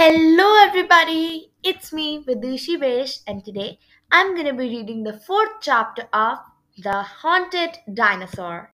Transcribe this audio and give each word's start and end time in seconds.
Hello, 0.00 0.54
everybody. 0.64 1.50
It's 1.64 1.92
me, 1.92 2.22
Vidushi 2.22 2.76
Bisht, 2.78 3.24
and 3.26 3.44
today 3.44 3.80
I'm 4.12 4.36
to 4.36 4.52
be 4.52 4.68
reading 4.68 5.02
the 5.02 5.18
fourth 5.18 5.54
chapter 5.60 6.04
of 6.12 6.38
The 6.84 7.02
Haunted 7.02 7.78
Dinosaur. 7.92 8.72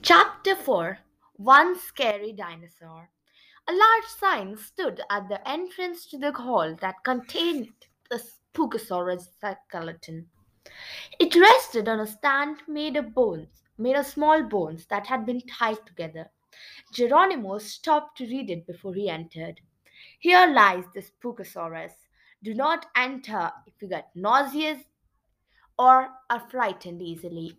Chapter 0.00 0.56
4 0.56 0.98
One 1.36 1.78
Scary 1.78 2.32
Dinosaur. 2.32 3.10
A 3.68 3.72
large 3.74 4.06
sign 4.18 4.56
stood 4.56 5.02
at 5.10 5.28
the 5.28 5.46
entrance 5.46 6.06
to 6.06 6.16
the 6.16 6.32
hall 6.32 6.74
that 6.80 7.04
contained 7.04 7.68
the 8.10 8.24
Spookosaurus 8.24 9.28
skeleton. 9.68 10.28
It 11.18 11.36
rested 11.36 11.90
on 11.90 12.00
a 12.00 12.06
stand 12.06 12.62
made 12.66 12.96
of 12.96 13.12
bones, 13.12 13.64
made 13.76 13.96
of 13.96 14.06
small 14.06 14.42
bones 14.44 14.86
that 14.86 15.08
had 15.08 15.26
been 15.26 15.42
tied 15.42 15.84
together. 15.84 16.30
Geronimo 16.92 17.58
stopped 17.58 18.18
to 18.18 18.26
read 18.26 18.50
it 18.50 18.66
before 18.66 18.94
he 18.94 19.08
entered. 19.08 19.60
Here 20.18 20.46
lies 20.46 20.84
the 20.94 21.02
Spookosaurus. 21.02 21.92
Do 22.42 22.54
not 22.54 22.86
enter 22.96 23.52
if 23.66 23.74
you 23.80 23.88
get 23.88 24.10
nauseous 24.14 24.82
or 25.78 26.08
are 26.28 26.48
frightened 26.50 27.02
easily. 27.02 27.58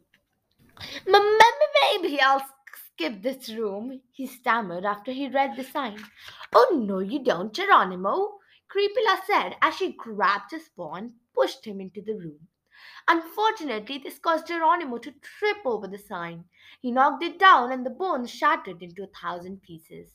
Maybe 1.08 2.20
I'll 2.20 2.46
skip 2.94 3.22
this 3.22 3.49
room, 3.49 4.02
he 4.12 4.27
stammered 4.27 4.85
after 4.85 5.12
he 5.12 5.27
read 5.27 5.55
the 5.55 5.63
sign. 5.63 5.98
Oh, 6.54 6.84
no, 6.85 6.99
you 6.99 7.23
don't, 7.23 7.54
Geronimo, 7.54 8.40
Creepella 8.70 9.20
said 9.27 9.55
as 9.62 9.76
she 9.76 9.94
grabbed 9.94 10.52
his 10.52 10.70
paw 10.76 10.96
and 10.96 11.12
pushed 11.34 11.66
him 11.66 11.82
into 11.82 12.02
the 12.02 12.13
room. 12.13 12.48
Unfortunately, 13.08 13.98
this 13.98 14.20
caused 14.20 14.48
Geronimo 14.48 14.98
to 15.00 15.12
trip 15.22 15.58
over 15.66 15.88
the 15.88 15.98
sign. 15.98 16.46
He 16.80 16.91
knocked 16.91 17.24
it 17.24 17.40
down 17.40 17.72
and 17.72 17.86
the 17.86 17.90
bones 17.90 18.30
shattered 18.30 18.82
into 18.82 19.04
a 19.04 19.22
thousand 19.22 19.62
pieces. 19.62 20.10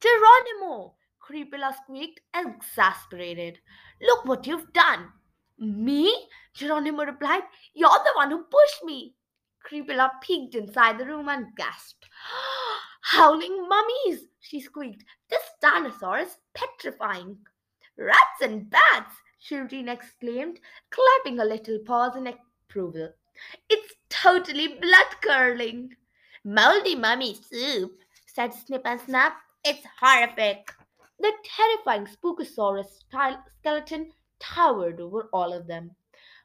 Geronimo! 0.00 0.94
Creepella 1.20 1.74
squeaked, 1.74 2.20
exasperated. 2.34 3.58
Look 4.00 4.24
what 4.24 4.46
you've 4.46 4.72
done! 4.72 5.12
Me? 5.58 6.28
Geronimo 6.54 7.04
replied. 7.04 7.42
You're 7.74 7.88
the 7.88 8.12
one 8.14 8.30
who 8.30 8.44
pushed 8.44 8.84
me. 8.84 9.14
Creepella 9.66 10.10
peeked 10.20 10.54
inside 10.54 10.98
the 10.98 11.06
room 11.06 11.28
and 11.28 11.56
gasped. 11.56 12.06
Howling 13.00 13.66
mummies! 13.68 14.26
she 14.40 14.60
squeaked. 14.60 15.04
This 15.28 15.42
dinosaur 15.60 16.18
is 16.18 16.38
petrifying. 16.54 17.38
Rats 17.96 18.42
and 18.42 18.68
bats! 18.70 19.14
Shireen 19.48 19.88
exclaimed, 19.88 20.58
clapping 20.90 21.38
her 21.38 21.44
little 21.44 21.78
paws 21.86 22.16
in 22.16 22.26
approval. 22.26 23.12
It's 23.70 23.94
totally 24.08 24.68
blood 24.68 25.20
curdling. 25.20 25.94
Moldy 26.44 26.94
mummy 26.94 27.34
soup, 27.34 27.98
said 28.26 28.52
Snip 28.52 28.82
and 28.84 29.00
Snap. 29.00 29.36
It's 29.64 29.86
horrific. 30.00 30.72
The 31.20 31.32
terrifying 31.44 32.06
Spookosaurus 32.06 33.04
skeleton 33.60 34.12
towered 34.40 35.00
over 35.00 35.28
all 35.32 35.52
of 35.52 35.66
them. 35.66 35.92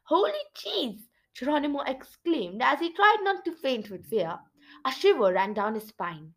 Holy 0.04 0.32
cheese! 0.54 1.08
Geronimo 1.34 1.80
exclaimed 1.80 2.62
as 2.62 2.78
he 2.78 2.92
tried 2.92 3.18
not 3.22 3.44
to 3.44 3.52
faint 3.52 3.90
with 3.90 4.06
fear. 4.06 4.38
A 4.84 4.92
shiver 4.92 5.32
ran 5.32 5.54
down 5.54 5.74
his 5.74 5.88
spine. 5.88 6.32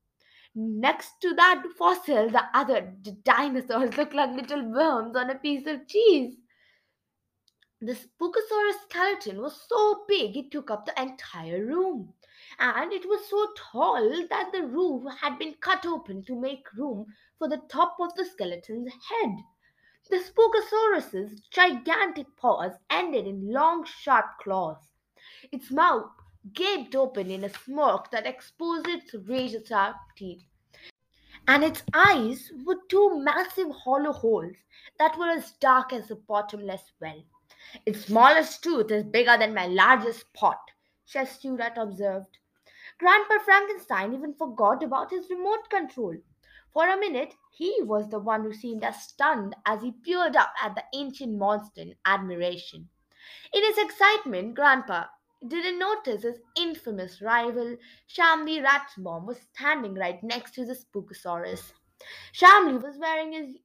Next 0.55 1.19
to 1.21 1.33
that 1.35 1.63
fossil, 1.77 2.29
the 2.29 2.43
other 2.53 2.93
dinosaurs 3.23 3.97
looked 3.97 4.13
like 4.13 4.31
little 4.31 4.63
worms 4.71 5.15
on 5.15 5.29
a 5.29 5.35
piece 5.35 5.67
of 5.67 5.87
cheese. 5.87 6.35
The 7.81 7.93
Spookosaurus 7.93 8.83
skeleton 8.83 9.41
was 9.41 9.61
so 9.67 10.05
big 10.07 10.37
it 10.37 10.49
took 10.49 10.71
up 10.71 10.85
the 10.85 11.01
entire 11.01 11.65
room. 11.65 12.13
And 12.57 12.93
it 12.93 13.05
was 13.05 13.29
so 13.29 13.47
tall 13.57 14.27
that 14.29 14.51
the 14.53 14.63
roof 14.63 15.03
had 15.19 15.37
been 15.37 15.55
cut 15.55 15.85
open 15.85 16.23
to 16.23 16.39
make 16.39 16.71
room 16.73 17.05
for 17.37 17.49
the 17.49 17.61
top 17.69 17.97
of 17.99 18.15
the 18.15 18.23
skeleton's 18.23 18.93
head. 18.93 19.35
The 20.09 20.17
Spookosaurus's 20.17 21.41
gigantic 21.51 22.27
paws 22.37 22.71
ended 22.89 23.27
in 23.27 23.51
long, 23.51 23.83
sharp 23.83 24.37
claws. 24.41 24.93
Its 25.51 25.69
mouth 25.69 26.09
gaped 26.53 26.95
open 26.95 27.29
in 27.29 27.43
a 27.43 27.49
smirk 27.49 28.09
that 28.11 28.25
exposed 28.25 28.87
its 28.87 29.13
razor 29.27 29.65
sharp 29.65 29.97
teeth. 30.15 30.45
And 31.47 31.63
its 31.63 31.83
eyes 31.93 32.51
were 32.63 32.79
two 32.87 33.19
massive 33.19 33.69
hollow 33.71 34.13
holes 34.13 34.55
that 34.97 35.17
were 35.17 35.29
as 35.29 35.51
dark 35.59 35.91
as 35.91 36.09
a 36.09 36.15
bottomless 36.15 36.93
well. 37.01 37.21
Its 37.85 38.05
smallest 38.05 38.63
tooth 38.63 38.89
is 38.91 39.03
bigger 39.03 39.37
than 39.37 39.53
my 39.53 39.67
largest 39.67 40.31
pot, 40.33 40.59
Stewart 41.05 41.77
observed. 41.77 42.37
Grandpa 42.97 43.39
Frankenstein 43.39 44.13
even 44.13 44.33
forgot 44.33 44.81
about 44.81 45.11
his 45.11 45.29
remote 45.29 45.69
control. 45.69 46.15
For 46.73 46.89
a 46.89 46.97
minute, 46.97 47.33
he 47.51 47.81
was 47.81 48.09
the 48.09 48.19
one 48.19 48.43
who 48.43 48.53
seemed 48.53 48.83
as 48.83 49.03
stunned 49.03 49.55
as 49.65 49.81
he 49.81 49.91
peered 49.91 50.35
up 50.35 50.53
at 50.61 50.75
the 50.75 50.83
ancient 50.93 51.37
monster 51.37 51.81
in 51.81 51.95
admiration. 52.05 52.89
In 53.53 53.63
his 53.63 53.77
excitement, 53.77 54.55
Grandpa 54.55 55.05
didn't 55.47 55.79
notice 55.79 56.23
his 56.23 56.39
infamous 56.55 57.21
rival, 57.21 57.77
Shamli 58.09 58.63
Rattenbaum, 58.63 59.25
was 59.25 59.39
standing 59.53 59.93
right 59.93 60.21
next 60.23 60.53
to 60.55 60.65
the 60.65 60.75
Spookosaurus. 60.75 61.73
Shamli 62.33 62.81
was 62.81 62.97
wearing 62.97 63.33
his 63.33 63.57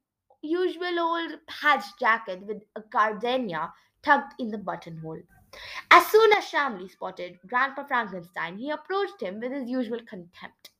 usual 0.42 0.98
old 0.98 1.32
patched 1.46 1.98
jacket 1.98 2.40
with 2.46 2.62
a 2.76 2.82
gardenia 2.90 3.72
tucked 4.02 4.40
in 4.40 4.50
the 4.50 4.58
buttonhole. 4.58 5.22
As 5.90 6.06
soon 6.06 6.32
as 6.32 6.44
Shamli 6.44 6.90
spotted 6.90 7.38
Grandpa 7.46 7.84
Frankenstein, 7.84 8.56
he 8.56 8.70
approached 8.70 9.20
him 9.20 9.40
with 9.40 9.52
his 9.52 9.68
usual 9.68 10.00
contempt. 10.08 10.70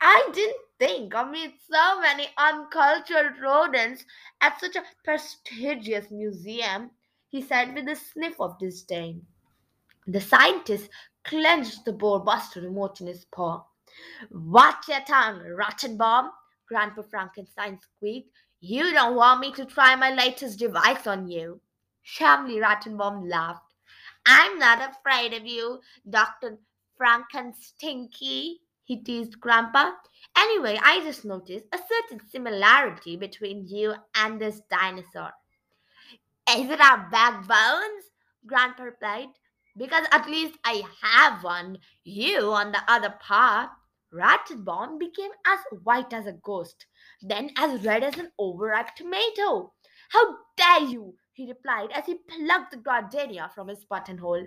I 0.00 0.28
didn't 0.32 0.56
think 0.78 1.14
I'd 1.14 1.30
meet 1.30 1.54
so 1.70 2.00
many 2.00 2.28
uncultured 2.36 3.38
rodents 3.40 4.04
at 4.40 4.60
such 4.60 4.76
a 4.76 4.84
prestigious 5.04 6.10
museum, 6.10 6.90
he 7.28 7.42
said 7.42 7.74
with 7.74 7.88
a 7.88 7.96
sniff 7.96 8.40
of 8.40 8.58
disdain. 8.58 9.26
The 10.06 10.20
scientist 10.20 10.90
clenched 11.24 11.84
the 11.84 11.92
boar-buster 11.92 12.60
remote 12.60 13.00
in 13.00 13.06
his 13.06 13.24
paw. 13.26 13.64
Watch 14.30 14.88
your 14.88 15.00
tongue, 15.00 15.40
Rattenbaum, 15.40 16.30
Grandpa 16.68 17.02
Frankenstein 17.02 17.78
squeaked. 17.80 18.30
You 18.60 18.92
don't 18.92 19.16
want 19.16 19.40
me 19.40 19.52
to 19.52 19.64
try 19.64 19.94
my 19.96 20.10
latest 20.12 20.58
device 20.58 21.06
on 21.06 21.28
you. 21.28 21.60
Shamli 22.06 22.60
Rattenbaum 22.60 23.28
laughed. 23.28 23.74
I'm 24.26 24.58
not 24.58 24.90
afraid 24.90 25.32
of 25.34 25.46
you, 25.46 25.80
Dr. 26.08 26.58
Frankenstinky, 27.00 28.56
he 28.84 28.96
teased 29.02 29.40
Grandpa. 29.40 29.92
Anyway, 30.36 30.78
I 30.82 31.00
just 31.00 31.24
noticed 31.24 31.64
a 31.72 31.78
certain 31.78 32.20
similarity 32.28 33.16
between 33.16 33.66
you 33.66 33.94
and 34.14 34.38
this 34.38 34.60
dinosaur. 34.70 35.32
Is 36.50 36.68
it 36.68 36.80
our 36.80 37.08
backbones? 37.10 38.04
Grandpa 38.46 38.82
replied. 38.82 39.28
Because 39.76 40.06
at 40.12 40.28
least 40.28 40.58
I 40.64 40.82
have 41.02 41.42
one. 41.42 41.78
You, 42.04 42.52
on 42.52 42.72
the 42.72 42.82
other 42.86 43.14
part. 43.20 43.70
Rattenbaum 44.12 44.98
became 44.98 45.32
as 45.46 45.58
white 45.82 46.12
as 46.12 46.26
a 46.26 46.32
ghost, 46.32 46.86
then 47.20 47.50
as 47.56 47.84
red 47.84 48.04
as 48.04 48.16
an 48.16 48.30
overripe 48.38 48.94
tomato. 48.94 49.72
How 50.10 50.36
dare 50.56 50.88
you! 50.88 51.16
He 51.34 51.48
replied 51.48 51.90
as 51.92 52.06
he 52.06 52.14
plucked 52.14 52.70
the 52.70 52.76
gardenia 52.76 53.50
from 53.54 53.68
his 53.68 53.84
buttonhole. 53.84 54.46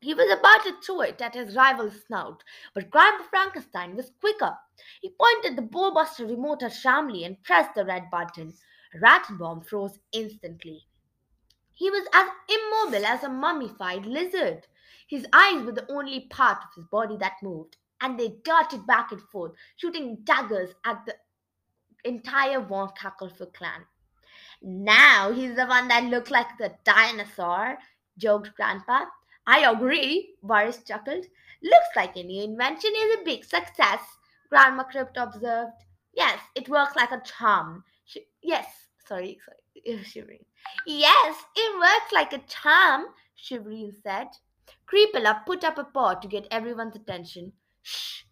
He 0.00 0.14
was 0.14 0.32
about 0.32 0.64
to 0.64 0.80
throw 0.80 1.02
it 1.02 1.20
at 1.20 1.34
his 1.34 1.54
rival's 1.54 2.02
snout, 2.06 2.42
but 2.74 2.90
Grandpa 2.90 3.24
Frankenstein 3.24 3.94
was 3.94 4.12
quicker. 4.18 4.56
He 5.02 5.14
pointed 5.20 5.56
the 5.56 5.62
boar-buster 5.62 6.24
remote 6.24 6.62
at 6.62 6.72
Shamli 6.72 7.26
and 7.26 7.42
pressed 7.42 7.74
the 7.74 7.84
red 7.84 8.10
button. 8.10 8.54
Rattenbaum 8.98 9.64
froze 9.66 9.98
instantly. 10.12 10.86
He 11.72 11.90
was 11.90 12.08
as 12.14 12.28
immobile 12.48 13.06
as 13.06 13.22
a 13.22 13.28
mummified 13.28 14.06
lizard. 14.06 14.66
His 15.06 15.26
eyes 15.34 15.62
were 15.64 15.72
the 15.72 15.90
only 15.92 16.20
part 16.30 16.58
of 16.64 16.74
his 16.74 16.86
body 16.86 17.18
that 17.18 17.42
moved, 17.42 17.76
and 18.00 18.18
they 18.18 18.36
darted 18.42 18.86
back 18.86 19.12
and 19.12 19.20
forth, 19.20 19.52
shooting 19.76 20.18
daggers 20.24 20.70
at 20.86 21.04
the 21.04 21.14
entire 22.04 22.60
Von 22.60 22.88
Cacklefur 22.98 23.52
clan. 23.52 23.84
Now 24.62 25.32
he's 25.32 25.56
the 25.56 25.66
one 25.66 25.88
that 25.88 26.04
looks 26.04 26.30
like 26.30 26.58
the 26.58 26.72
dinosaur, 26.84 27.78
joked 28.18 28.54
Grandpa. 28.56 29.06
I 29.46 29.70
agree, 29.70 30.34
Boris 30.42 30.82
chuckled. 30.84 31.24
Looks 31.62 31.88
like 31.96 32.16
a 32.16 32.22
new 32.22 32.44
invention 32.44 32.92
is 32.96 33.16
a 33.16 33.24
big 33.24 33.44
success, 33.44 34.00
Grandma 34.48 34.84
Crypt 34.84 35.16
observed. 35.16 35.72
Yes, 36.12 36.40
it 36.54 36.68
works 36.68 36.96
like 36.96 37.10
a 37.12 37.22
charm. 37.22 37.84
Yes, 38.42 38.66
sorry, 39.06 39.38
sorry, 39.44 40.02
shivering. 40.04 40.44
Yes, 40.86 41.36
it 41.56 41.78
works 41.78 42.12
like 42.12 42.32
a 42.32 42.46
charm, 42.46 43.06
Shivereen 43.38 43.92
said. 44.02 44.28
Creepella 44.86 45.44
put 45.46 45.64
up 45.64 45.78
a 45.78 45.84
paw 45.84 46.14
to 46.14 46.28
get 46.28 46.48
everyone's 46.50 46.96
attention. 46.96 47.52
Shh, 47.82 48.22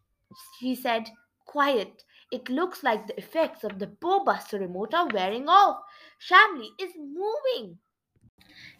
she 0.58 0.74
said. 0.74 1.08
Quiet. 1.46 2.04
It 2.30 2.48
looks 2.50 2.82
like 2.82 3.06
the 3.06 3.18
effects 3.18 3.64
of 3.64 3.78
the 3.78 3.86
boar-buster 3.86 4.58
remote 4.58 4.92
are 4.94 5.08
wearing 5.08 5.48
off. 5.48 5.78
Shamli 6.20 6.68
is 6.78 6.92
moving. 6.96 7.78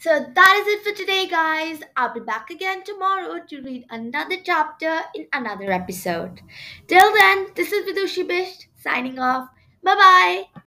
So 0.01 0.27
that 0.35 0.55
is 0.61 0.75
it 0.75 0.85
for 0.85 0.97
today, 0.97 1.27
guys. 1.27 1.81
I'll 1.97 2.13
be 2.13 2.21
back 2.21 2.51
again 2.51 2.85
tomorrow 2.85 3.41
to 3.49 3.63
read 3.63 3.87
another 3.91 4.37
chapter 4.45 5.01
in 5.15 5.27
another 5.33 5.71
episode. 5.73 6.41
Till 6.87 7.13
then, 7.15 7.49
this 7.57 7.73
is 7.73 7.89
Vidushi 7.89 8.29
Bisht 8.29 8.67
signing 8.77 9.19
off. 9.19 9.49
Bye 9.83 9.95
bye. 9.95 10.63